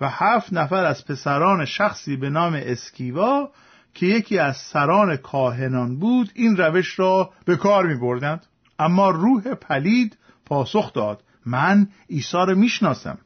و 0.00 0.08
هفت 0.08 0.52
نفر 0.52 0.84
از 0.84 1.04
پسران 1.04 1.64
شخصی 1.64 2.16
به 2.16 2.30
نام 2.30 2.54
اسکیوا 2.54 3.50
که 3.94 4.06
یکی 4.06 4.38
از 4.38 4.56
سران 4.56 5.16
کاهنان 5.16 5.98
بود 5.98 6.30
این 6.34 6.56
روش 6.56 6.98
را 6.98 7.30
به 7.44 7.56
کار 7.56 7.86
می 7.86 7.94
بردند 7.94 8.46
اما 8.78 9.10
روح 9.10 9.54
پلید 9.54 10.16
پاسخ 10.46 10.92
داد. 10.92 11.22
من 11.46 11.88
عیسی 12.10 12.36
را 12.36 12.54
می‌شناسم 12.54 13.18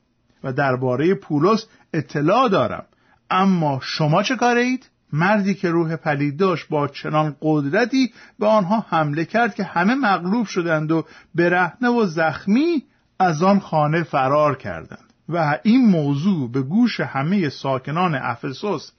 و 0.45 0.53
درباره 0.53 1.15
پولس 1.15 1.67
اطلاع 1.93 2.49
دارم. 2.49 2.85
اما 3.31 3.81
شما 3.83 4.23
چه 4.23 4.37
کاره 4.37 4.61
اید؟ 4.61 4.91
مردی 5.13 5.55
که 5.55 5.71
روح 5.71 5.97
پلید 5.97 6.37
داشت 6.37 6.69
با 6.69 6.89
چنان 6.89 7.37
قدرتی 7.41 8.13
به 8.39 8.47
آنها 8.47 8.87
حمله 8.89 9.25
کرد 9.25 9.55
که 9.55 9.65
همه 9.65 9.95
مغلوب 9.95 10.47
شدند 10.47 10.93
و 10.93 11.05
برهنه 11.35 11.89
و 11.89 12.07
زخمی 12.07 12.85
از 13.19 13.43
آن 13.43 13.61
خانه 13.61 14.03
فرار 14.03 14.57
کردند. 14.57 15.09
و 15.29 15.59
این 15.63 15.87
موضوع 15.87 16.53
به 16.53 16.63
گوش 16.63 17.01
همه 17.01 17.49
ساکنان 17.49 18.15
افسوس 18.15 18.91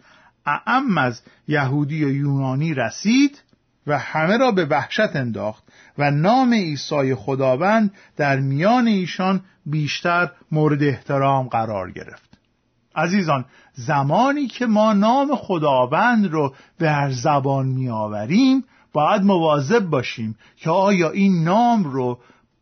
اعم 0.45 0.97
از 0.97 1.21
یهودی 1.47 2.05
و 2.05 2.09
یونانی 2.09 2.73
رسید 2.73 3.43
و 3.87 3.99
همه 3.99 4.37
را 4.37 4.51
به 4.51 4.65
وحشت 4.65 5.15
انداخت 5.15 5.63
و 5.97 6.11
نام 6.11 6.53
عیسی 6.53 7.15
خداوند 7.15 7.93
در 8.17 8.39
میان 8.39 8.87
ایشان 8.87 9.41
بیشتر 9.65 10.31
مورد 10.51 10.83
احترام 10.83 11.47
قرار 11.47 11.91
گرفت. 11.91 12.28
عزیزان 12.99 13.45
زمانی 13.73 14.47
که 14.47 14.65
ما 14.65 14.93
نام 14.93 15.35
خداوند 15.35 16.31
رو 16.31 16.53
به 16.77 16.91
هر 16.91 17.11
زبان 17.11 17.65
میآوریم 17.65 18.63
باید 18.93 19.21
مواظب 19.21 19.85
باشیم 19.85 20.37
که 20.57 20.69
آیا 20.69 21.09
این 21.09 21.43
نام 21.43 21.83
رو 21.83 22.19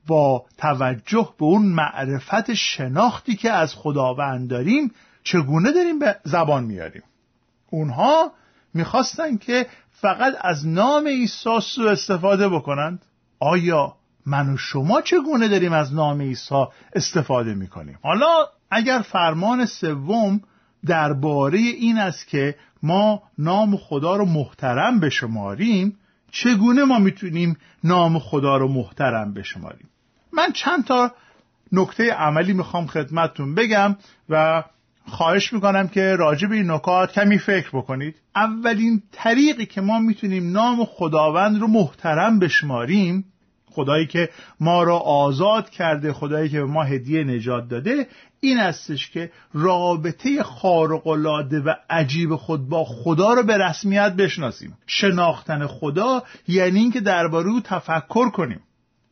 با 0.08 0.46
توجه 0.58 1.30
به 1.40 1.46
اون 1.46 1.66
معرفت 1.66 2.54
شناختی 2.54 3.36
که 3.36 3.52
از 3.52 3.76
خداوند 3.76 4.50
داریم 4.50 4.92
چگونه 5.24 5.72
داریم 5.72 6.00
به 6.00 6.16
زبان 6.24 6.64
میاریم 6.64 7.04
اونها 7.70 8.32
می‌خواستن 8.74 9.38
که 9.38 9.68
فقط 9.92 10.34
از 10.42 10.68
نام 10.68 11.08
عیسی 11.08 11.50
سو 11.62 11.82
استفاده 11.82 12.50
بکنند. 12.50 13.06
آیا 13.40 13.96
من 14.28 14.54
و 14.54 14.58
شما 14.58 15.02
چگونه 15.02 15.48
داریم 15.48 15.74
از 15.74 15.94
نام 15.94 16.22
عیسی 16.22 16.66
استفاده 16.96 17.54
می‌کنیم؟ 17.54 18.00
حالا 18.04 18.46
اگر 18.72 19.00
فرمان 19.00 19.66
سوم 19.66 20.42
درباره 20.86 21.60
این 21.60 21.98
است 21.98 22.28
که 22.28 22.56
ما 22.84 23.24
نام 23.38 23.78
خدا 23.78 24.16
رو 24.16 24.26
محترم 24.26 25.00
بشماریم 25.00 25.98
چگونه 26.32 26.84
ما 26.84 27.00
می‌تونیم 27.00 27.58
نام 27.84 28.20
خدا 28.20 28.58
رو 28.58 28.68
محترم 28.68 29.34
بشماریم؟ 29.34 29.90
من 30.34 30.52
چند 30.52 30.86
تا 30.86 31.12
نکته 31.72 32.14
عملی 32.14 32.54
می‌خوام 32.54 32.88
خدمتتون 32.88 33.56
بگم 33.56 33.96
و 34.30 34.64
خواهش 35.08 35.54
می‌کنم 35.54 35.88
که 35.88 36.16
راجع 36.16 36.48
به 36.48 36.56
این 36.56 36.72
نکات 36.72 37.12
کمی 37.12 37.40
فکر 37.40 37.70
بکنید. 37.74 38.16
اولین 38.36 39.04
طریقی 39.12 39.66
که 39.66 39.82
ما 39.82 40.00
می‌تونیم 40.00 40.52
نام 40.52 40.86
خداوند 40.86 41.62
رو 41.62 41.68
محترم 41.68 42.40
بشماریم 42.40 43.26
خدایی 43.78 44.06
که 44.06 44.30
ما 44.60 44.84
را 44.84 44.98
آزاد 44.98 45.70
کرده 45.70 46.14
خدایی 46.14 46.50
که 46.50 46.60
به 46.60 46.66
ما 46.66 46.84
هدیه 46.84 47.24
نجات 47.24 47.70
داده 47.70 48.08
این 48.40 48.58
استش 48.58 49.10
که 49.10 49.32
رابطه 49.54 50.44
خارقلاده 50.44 51.60
و 51.60 51.74
عجیب 51.90 52.36
خود 52.36 52.70
با 52.70 52.86
خدا 52.86 53.34
رو 53.34 53.44
به 53.44 53.58
رسمیت 53.58 54.14
بشناسیم. 54.14 54.78
شناختن 54.88 55.68
خدا 55.68 56.24
یعنی 56.48 56.80
اینکه 56.80 57.00
درباره 57.00 57.50
او 57.50 57.62
تفکر 57.62 58.30
کنیم. 58.30 58.60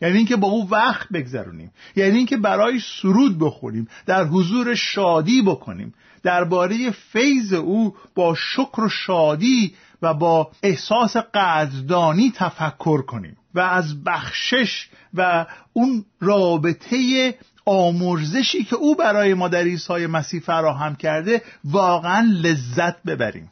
یعنی 0.05 0.17
اینکه 0.17 0.35
با 0.35 0.47
او 0.47 0.69
وقت 0.69 1.09
بگذرونیم. 1.13 1.71
یعنی 1.95 2.17
اینکه 2.17 2.37
برای 2.37 2.79
سرود 3.01 3.39
بخوریم 3.39 3.87
در 4.05 4.23
حضور 4.23 4.75
شادی 4.75 5.41
بکنیم. 5.41 5.93
درباره 6.23 6.91
فیض 6.91 7.53
او 7.53 7.95
با 8.15 8.35
شکر 8.35 8.81
و 8.81 8.89
شادی 8.89 9.73
و 10.01 10.13
با 10.13 10.51
احساس 10.63 11.17
قدردانی 11.17 12.33
تفکر 12.35 13.01
کنیم 13.01 13.37
و 13.55 13.59
از 13.59 14.03
بخشش 14.03 14.89
و 15.13 15.45
اون 15.73 16.05
رابطه 16.19 17.33
آمرزشی 17.65 18.63
که 18.63 18.75
او 18.75 18.95
برای 18.95 19.33
ما 19.33 19.47
در 19.47 19.59
عیسی 19.59 20.05
مسیح 20.05 20.39
فراهم 20.39 20.95
کرده 20.95 21.41
واقعا 21.63 22.27
لذت 22.41 23.03
ببریم. 23.03 23.51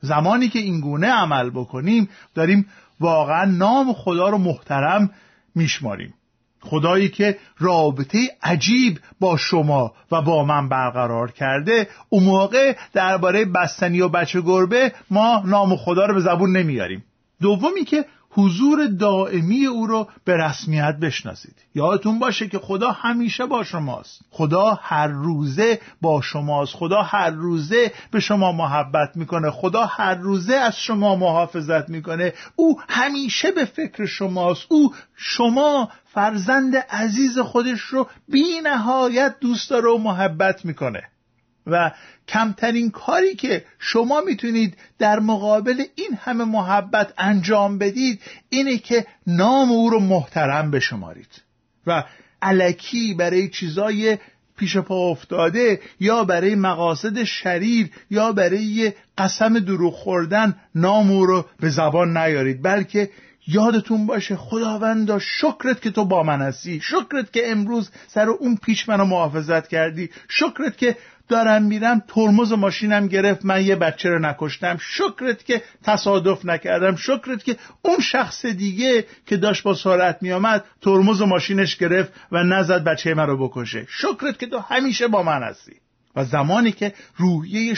زمانی 0.00 0.48
که 0.48 0.58
این 0.58 0.80
گونه 0.80 1.06
عمل 1.06 1.50
بکنیم 1.50 2.08
داریم 2.34 2.66
واقعا 3.00 3.44
نام 3.44 3.92
خدا 3.92 4.28
رو 4.28 4.38
محترم 4.38 5.10
میشماریم. 5.54 6.14
خدایی 6.60 7.08
که 7.08 7.38
رابطه 7.58 8.18
عجیب 8.42 8.98
با 9.20 9.36
شما 9.36 9.92
و 10.12 10.22
با 10.22 10.44
من 10.44 10.68
برقرار 10.68 11.30
کرده 11.30 11.88
اون 12.08 12.22
موقع 12.22 12.76
درباره 12.92 13.44
بستنی 13.44 14.00
و 14.00 14.08
بچه 14.08 14.40
گربه 14.40 14.92
ما 15.10 15.42
نام 15.46 15.76
خدا 15.76 16.06
رو 16.06 16.14
به 16.14 16.20
زبون 16.20 16.56
نمیاریم. 16.56 17.04
دومی 17.40 17.84
که 17.84 18.04
حضور 18.34 18.86
دائمی 18.86 19.66
او 19.66 19.86
رو 19.86 20.08
به 20.24 20.36
رسمیت 20.36 20.96
بشناسید. 21.02 21.54
یادتون 21.74 22.18
باشه 22.18 22.48
که 22.48 22.58
خدا 22.58 22.90
همیشه 22.90 23.46
با 23.46 23.64
شماست. 23.64 24.20
خدا 24.30 24.78
هر 24.82 25.06
روزه 25.06 25.80
با 26.00 26.20
شماست. 26.20 26.74
خدا 26.74 27.02
هر 27.02 27.30
روزه 27.30 27.92
به 28.10 28.20
شما 28.20 28.52
محبت 28.52 29.16
می‌کنه. 29.16 29.50
خدا 29.50 29.86
هر 29.86 30.14
روزه 30.14 30.54
از 30.54 30.76
شما 30.76 31.16
محافظت 31.16 31.88
می‌کنه. 31.88 32.32
او 32.56 32.80
همیشه 32.88 33.50
به 33.50 33.64
فکر 33.64 34.06
شماست. 34.06 34.66
او 34.68 34.94
شما 35.16 35.88
فرزند 36.14 36.76
عزیز 36.76 37.38
خودش 37.38 37.80
رو 37.80 38.08
بی 38.28 38.60
نهایت 38.64 39.34
دوست 39.40 39.70
داره 39.70 39.90
و 39.90 39.98
محبت 39.98 40.64
می‌کنه. 40.64 41.02
و 41.66 41.90
کمترین 42.28 42.90
کاری 42.90 43.34
که 43.34 43.64
شما 43.78 44.20
می‌تونید 44.20 44.76
در 44.98 45.18
مقابل 45.20 45.84
این 45.94 46.18
همه 46.20 46.44
محبت 46.44 47.12
انجام 47.18 47.78
بدید 47.78 48.20
اینه 48.48 48.78
که 48.78 49.06
نام 49.26 49.72
او 49.72 49.90
رو 49.90 50.00
محترم 50.00 50.70
بشمارید 50.70 51.42
و 51.86 52.04
علکی 52.42 53.14
برای 53.14 53.48
چیزای 53.48 54.18
پیش 54.56 54.76
پا 54.76 55.10
افتاده 55.10 55.80
یا 56.00 56.24
برای 56.24 56.54
مقاصد 56.54 57.24
شریر 57.24 57.90
یا 58.10 58.32
برای 58.32 58.92
قسم 59.18 59.58
دروغ 59.58 59.94
خوردن 59.94 60.54
نام 60.74 61.10
او 61.10 61.26
رو 61.26 61.46
به 61.60 61.70
زبان 61.70 62.16
نیارید 62.16 62.62
بلکه 62.62 63.10
یادتون 63.46 64.06
باشه 64.06 64.36
خداوندا 64.36 65.18
شکرت 65.18 65.82
که 65.82 65.90
تو 65.90 66.04
با 66.04 66.22
من 66.22 66.42
هستی 66.42 66.80
شکرت 66.80 67.32
که 67.32 67.50
امروز 67.50 67.90
سر 68.06 68.28
اون 68.28 68.56
پیش 68.56 68.88
منو 68.88 69.04
محافظت 69.04 69.68
کردی 69.68 70.10
شکرت 70.28 70.76
که 70.76 70.96
دارم 71.28 71.62
میرم 71.62 72.02
ترمز 72.08 72.52
ماشینم 72.52 73.06
گرفت 73.06 73.44
من 73.44 73.64
یه 73.64 73.76
بچه 73.76 74.08
رو 74.08 74.18
نکشتم. 74.18 74.76
شکرت 74.80 75.44
که 75.44 75.62
تصادف 75.84 76.44
نکردم. 76.44 76.96
شکرت 76.96 77.44
که 77.44 77.56
اون 77.82 78.00
شخص 78.00 78.46
دیگه 78.46 79.06
که 79.26 79.36
داشت 79.36 79.62
با 79.62 79.74
سرعت 79.74 80.18
میامد 80.20 80.64
ترمز 80.80 81.22
ماشینش 81.22 81.76
گرفت 81.76 82.12
و 82.32 82.42
نزد 82.44 82.84
بچه 82.84 83.14
من 83.14 83.26
رو 83.26 83.48
بکشه. 83.48 83.86
شکرت 83.88 84.38
که 84.38 84.46
تو 84.46 84.58
همیشه 84.58 85.08
با 85.08 85.22
من 85.22 85.42
هستی. 85.42 85.72
و 86.16 86.24
زمانی 86.24 86.72
که 86.72 86.94
روحیه 87.16 87.74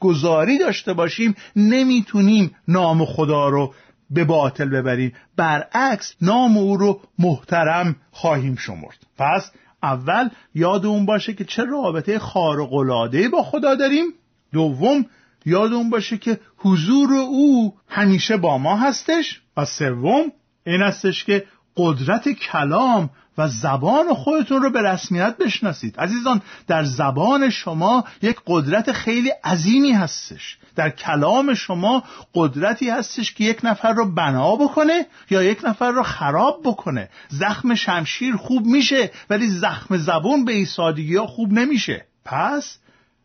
گذاری 0.00 0.58
داشته 0.58 0.92
باشیم 0.92 1.34
نمی‌تونیم 1.56 2.54
نام 2.68 3.04
خدا 3.04 3.48
رو 3.48 3.74
به 4.10 4.24
باطل 4.24 4.68
ببریم. 4.68 5.12
برعکس 5.36 6.14
نام 6.22 6.56
او 6.56 6.76
رو 6.76 7.00
محترم 7.18 7.96
خواهیم 8.10 8.56
شمرد. 8.56 8.98
پس 9.18 9.50
اول 9.86 10.28
یاد 10.54 10.86
اون 10.86 11.06
باشه 11.06 11.32
که 11.32 11.44
چه 11.44 11.64
رابطه 11.64 12.18
خارق‌العاده‌ای 12.18 13.28
با 13.28 13.42
خدا 13.42 13.74
داریم. 13.74 14.06
دوم 14.52 15.06
یاد 15.46 15.72
اون 15.72 15.90
باشه 15.90 16.18
که 16.18 16.40
حضور 16.56 17.14
او 17.14 17.74
همیشه 17.88 18.36
با 18.36 18.58
ما 18.58 18.76
هستش. 18.76 19.40
و 19.56 19.64
سوم 19.64 20.32
این 20.66 20.82
هستش 20.82 21.24
که 21.24 21.44
قدرت 21.76 22.28
کلام 22.28 23.10
و 23.38 23.48
زبان 23.48 24.14
خودتون 24.14 24.62
رو 24.62 24.70
به 24.70 24.82
رسمیت 24.82 25.36
بشناسید. 25.36 26.00
عزیزان 26.00 26.42
در 26.66 26.84
زبان 26.84 27.50
شما 27.50 28.04
یک 28.22 28.36
قدرت 28.46 28.92
خیلی 28.92 29.30
عظیمی 29.44 29.92
هستش. 29.92 30.58
در 30.76 30.90
کلام 30.90 31.54
شما 31.54 32.04
قدرتی 32.34 32.90
هستش 32.90 33.34
که 33.34 33.44
یک 33.44 33.60
نفر 33.62 33.92
رو 33.92 34.12
بنا 34.14 34.56
بکنه 34.56 35.06
یا 35.30 35.42
یک 35.42 35.64
نفر 35.64 35.90
رو 35.90 36.02
خراب 36.02 36.60
بکنه. 36.64 37.08
زخم 37.28 37.74
شمشیر 37.74 38.36
خوب 38.36 38.66
میشه 38.66 39.10
ولی 39.30 39.48
زخم 39.48 39.96
زبون 39.96 40.44
به 40.44 40.52
ایسادگی 40.52 41.16
ها 41.16 41.26
خوب 41.26 41.52
نمیشه. 41.52 42.06
پس 42.24 42.78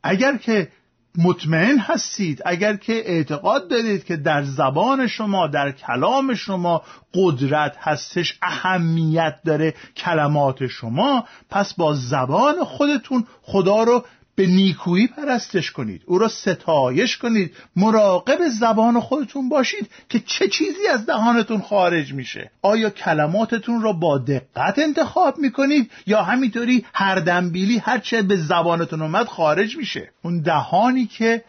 اگر 0.03 0.37
که 0.37 0.71
مطمئن 1.17 1.77
هستید. 1.77 2.41
اگر 2.45 2.75
که 2.75 2.93
اعتقاد 2.93 3.69
دارید 3.69 4.03
که 4.03 4.17
در 4.17 4.43
زبان 4.43 5.07
شما 5.07 5.47
در 5.47 5.71
کلام 5.71 6.35
شما 6.35 6.81
قدرت 7.13 7.77
هستش 7.79 8.37
اهمیت 8.41 9.35
داره 9.45 9.73
کلمات 9.97 10.67
شما 10.67 11.25
پس 11.49 11.73
با 11.73 11.93
زبان 11.93 12.63
خودتون 12.63 13.25
خدا 13.41 13.83
رو 13.83 14.03
به 14.35 14.47
نیکویی 14.47 15.07
پرستش 15.07 15.71
کنید. 15.71 16.01
او 16.05 16.17
را 16.17 16.27
ستایش 16.27 17.17
کنید. 17.17 17.55
مراقب 17.75 18.39
زبان 18.59 18.99
خودتون 18.99 19.49
باشید 19.49 19.89
که 20.09 20.19
چه 20.19 20.47
چیزی 20.47 20.87
از 20.93 21.05
دهانتون 21.05 21.61
خارج 21.61 22.13
میشه. 22.13 22.51
آیا 22.61 22.89
کلماتتون 22.89 23.81
را 23.81 23.93
با 23.93 24.17
دقت 24.17 24.79
انتخاب 24.79 25.37
می‌کنید 25.37 25.91
یا 26.07 26.23
همینطوری 26.23 26.85
هر 26.93 27.15
دنبیلی 27.15 27.77
هر 27.77 27.97
چه 27.97 28.21
به 28.21 28.35
زبانتون 28.37 29.01
اومد 29.01 29.27
خارج 29.27 29.77
میشه؟ 29.77 30.11
اون 30.23 30.41
دهانی 30.41 31.05
که 31.05 31.43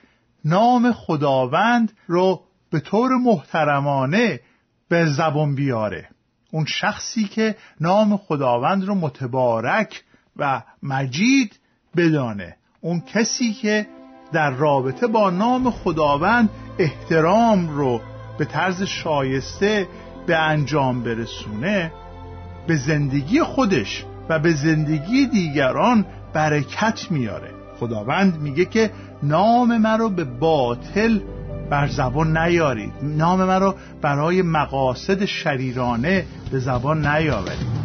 نام 0.44 0.92
خداوند 0.92 1.92
رو 2.06 2.42
به 2.70 2.80
طور 2.80 3.10
محترمانه 3.10 4.40
به 4.88 5.06
زبان 5.06 5.54
بیاره. 5.54 6.08
اون 6.50 6.64
شخصی 6.64 7.24
که 7.24 7.56
نام 7.80 8.16
خداوند 8.16 8.84
رو 8.84 8.94
متبارک 8.94 10.02
و 10.36 10.62
مجید 10.82 11.58
بدانه. 11.96 12.56
اون 12.84 13.00
کسی 13.00 13.52
که 13.52 13.86
در 14.32 14.50
رابطه 14.50 15.06
با 15.06 15.30
نام 15.30 15.70
خداوند 15.70 16.50
احترام 16.78 17.68
رو 17.68 18.00
به 18.38 18.44
طرز 18.44 18.82
شایسته 18.82 19.88
به 20.26 20.36
انجام 20.36 21.02
برسونه 21.02 21.92
به 22.66 22.76
زندگی 22.76 23.42
خودش 23.42 24.04
و 24.28 24.38
به 24.38 24.54
زندگی 24.54 25.26
دیگران 25.26 26.06
برکت 26.32 27.10
میاره. 27.10 27.50
خداوند 27.80 28.40
میگه 28.40 28.64
که 28.64 28.90
نام 29.22 29.78
مرا 29.78 30.08
به 30.08 30.24
باطل 30.24 31.20
بر 31.70 31.88
زبان 31.88 32.38
نیارید. 32.38 32.92
نام 33.02 33.44
مرا 33.44 33.74
برای 34.00 34.42
مقاصد 34.42 35.24
شریرانه 35.24 36.24
به 36.50 36.58
زبان 36.58 37.06
نیاورید. 37.06 37.81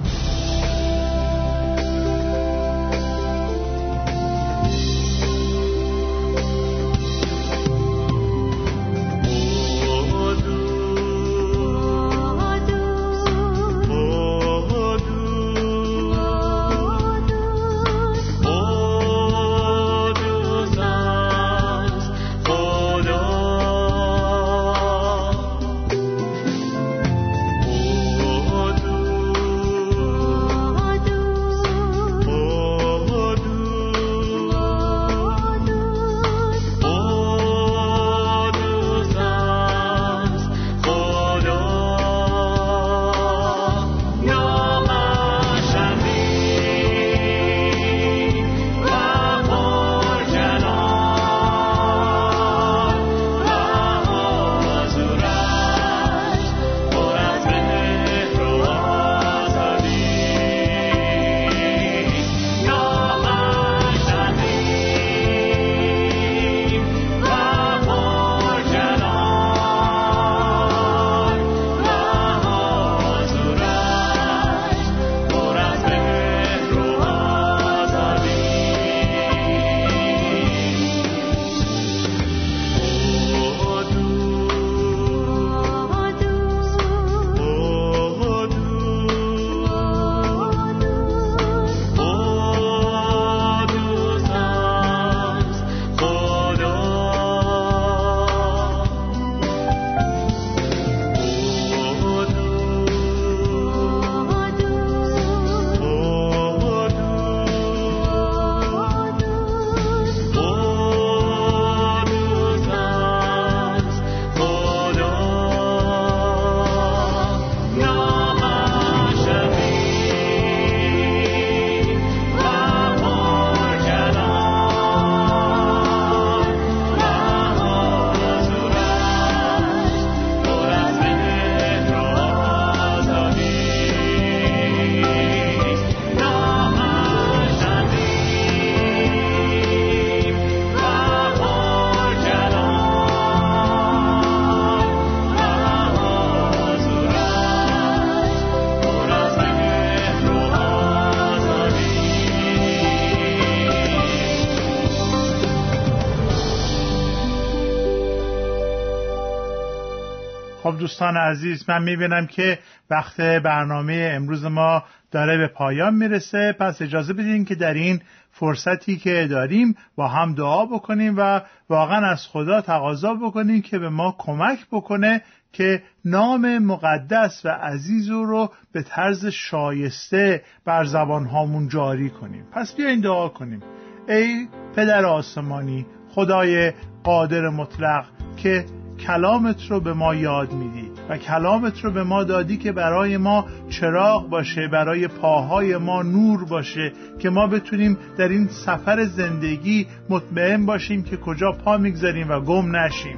دوستان 160.87 161.17
عزیز 161.17 161.69
من 161.69 161.83
می‌بینم 161.83 162.27
که 162.27 162.59
وقت 162.89 163.21
برنامه 163.21 164.11
امروز 164.13 164.45
ما 164.45 164.83
داره 165.11 165.37
به 165.37 165.47
پایان 165.47 165.95
می‌رسه. 165.95 166.55
پس 166.59 166.81
اجازه 166.81 167.13
بدین 167.13 167.45
که 167.45 167.55
در 167.55 167.73
این 167.73 168.01
فرصتی 168.31 168.97
که 168.97 169.27
داریم 169.29 169.75
با 169.95 170.07
هم 170.07 170.35
دعا 170.35 170.65
بکنیم 170.65 171.15
و 171.17 171.41
واقعا 171.69 172.11
از 172.11 172.27
خدا 172.27 172.61
تقاضا 172.61 173.13
بکنیم 173.13 173.61
که 173.61 173.79
به 173.79 173.89
ما 173.89 174.15
کمک 174.17 174.59
بکنه 174.71 175.21
که 175.53 175.83
نام 176.05 176.57
مقدس 176.57 177.41
و 177.45 177.49
عزیز 177.49 178.09
رو 178.09 178.51
به 178.71 178.83
طرز 178.83 179.25
شایسته 179.25 180.41
بر 180.65 180.83
زبان 180.83 181.25
هامون 181.25 181.67
جاری 181.67 182.09
کنیم. 182.09 182.45
پس 182.51 182.75
بیاین 182.75 183.01
دعا 183.01 183.29
کنیم. 183.29 183.63
ای 184.09 184.47
پدر 184.75 185.05
آسمانی 185.05 185.85
خدای 186.09 186.73
قادر 187.03 187.49
مطلق 187.49 188.05
که 188.37 188.65
کلامت 188.99 189.71
رو 189.71 189.79
به 189.79 189.93
ما 189.93 190.15
یاد 190.15 190.53
میدی 190.53 190.91
و 191.09 191.17
کلامت 191.17 191.79
رو 191.79 191.91
به 191.91 192.03
ما 192.03 192.23
دادی 192.23 192.57
که 192.57 192.71
برای 192.71 193.17
ما 193.17 193.45
چراغ 193.69 194.29
باشه 194.29 194.67
برای 194.67 195.07
پاهای 195.07 195.77
ما 195.77 196.01
نور 196.01 196.45
باشه 196.45 196.93
که 197.19 197.29
ما 197.29 197.47
بتونیم 197.47 197.97
در 198.17 198.27
این 198.27 198.47
سفر 198.47 199.05
زندگی 199.05 199.87
مطمئن 200.09 200.65
باشیم 200.65 201.03
که 201.03 201.17
کجا 201.17 201.51
پا 201.51 201.77
می‌گذاریم 201.77 202.29
و 202.29 202.39
گم 202.39 202.75
نشیم. 202.75 203.17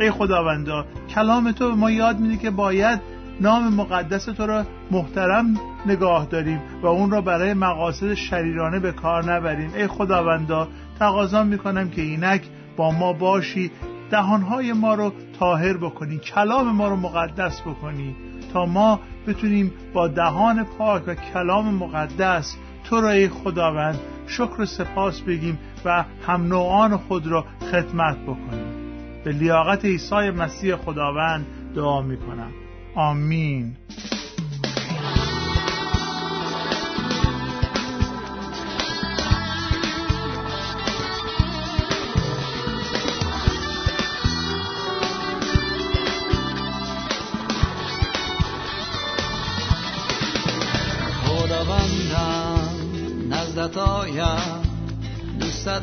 ای 0.00 0.10
خداوندا 0.10 0.86
کلام 1.14 1.52
تو 1.52 1.68
به 1.68 1.74
ما 1.74 1.90
یاد 1.90 2.20
میده 2.20 2.36
که 2.36 2.50
باید 2.50 3.00
نام 3.40 3.74
مقدس 3.74 4.24
تو 4.24 4.46
را 4.46 4.64
محترم 4.90 5.54
نگاه 5.86 6.26
داریم 6.26 6.60
و 6.82 6.86
اون 6.86 7.10
را 7.10 7.20
برای 7.20 7.54
مقاصد 7.54 8.14
شریرانه 8.14 8.78
به 8.78 8.92
کار 8.92 9.32
نبریم. 9.32 9.70
ای 9.74 9.86
خداوندا 9.86 10.68
تقاضا 10.98 11.44
می‌کنم 11.44 11.90
که 11.90 12.02
اینک 12.02 12.42
با 12.76 12.90
ما 12.90 13.12
باشی 13.12 13.70
دهانهای 14.10 14.72
ما 14.72 14.94
رو 14.94 15.12
تاهر 15.38 15.76
بکنی 15.76 16.18
کلام 16.18 16.72
ما 16.72 16.88
رو 16.88 16.96
مقدس 16.96 17.60
بکنی 17.60 18.16
تا 18.52 18.66
ما 18.66 19.00
بتونیم 19.26 19.72
با 19.92 20.08
دهان 20.08 20.64
پاک 20.64 21.02
و 21.06 21.14
کلام 21.14 21.74
مقدس 21.74 22.56
تو 22.84 23.00
را 23.00 23.10
ای 23.10 23.28
خداوند 23.28 23.98
شکر 24.26 24.60
و 24.60 24.66
سپاس 24.66 25.20
بگیم 25.20 25.58
و 25.84 26.04
هم 26.26 26.42
نوعان 26.42 26.96
خود 26.96 27.26
را 27.26 27.44
خدمت 27.72 28.18
بکنیم. 28.18 28.78
به 29.24 29.32
لیاقت 29.32 29.84
عیسی 29.84 30.30
مسیح 30.30 30.76
خداوند 30.76 31.46
دعا 31.74 32.02
می‌کنم. 32.02 32.50
آمین. 32.94 33.76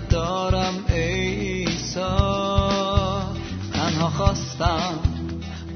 دارم 0.10 0.86
ایسا 0.88 2.20
تنها 3.74 4.10
خواستم 4.10 5.00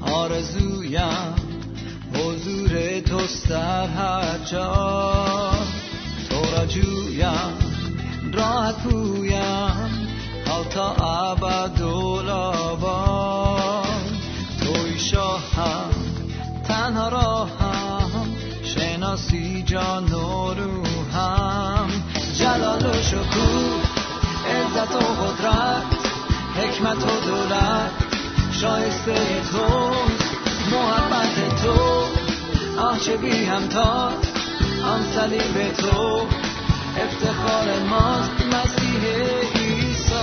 آرزویم 0.02 1.34
حضور 2.14 3.00
توست 3.00 3.48
در 3.48 3.86
هر 3.86 4.38
جا. 4.38 5.50
تو 6.30 6.56
را 6.56 6.66
جویم 6.66 7.58
راحت 8.32 8.82
پویم 8.82 10.10
حال 10.46 10.64
تا 10.64 10.94
ابد 10.94 11.76
توی 14.60 14.98
شاهم 14.98 15.90
تنها 16.68 17.08
راهم 17.08 18.36
شناسی 18.64 19.62
جان 19.62 20.12
و 20.12 20.54
عزت 24.80 24.94
و 24.94 24.98
قدرت 24.98 25.84
حکمت 26.56 27.04
و 27.04 27.26
دولت. 27.26 27.90
شایسته 28.52 29.42
تو 29.52 29.90
محبت 30.76 31.62
تو. 31.62 32.04
آه 32.80 32.98
چه 32.98 33.16
بی 33.16 33.44
همتا 33.44 34.12
آن 34.84 35.02
صلیب 35.14 35.72
تو. 35.72 36.26
افتخار 36.96 37.78
ماست 37.90 38.30
مسیح 38.46 39.02
عیسی. 39.54 40.14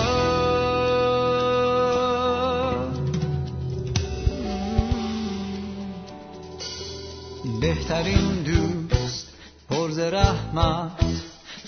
بهترین 7.61 8.43
دوست 8.43 9.27
پرز 9.69 9.99
رحمت 9.99 10.91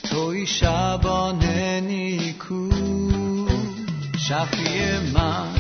توی 0.09 0.47
شبان 0.47 1.45
نیکو 1.79 2.28
شفی 4.29 4.97
من. 5.13 5.53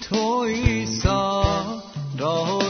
توی 0.00 0.86
سا 0.86 1.44
راه 2.18 2.67